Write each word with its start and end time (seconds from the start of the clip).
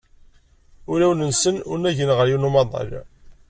Ulawen-sen 0.91 1.55
unagen 1.73 2.13
ɣer 2.17 2.27
yiwen 2.29 2.45
n 2.47 2.47
umaḍal. 2.49 2.91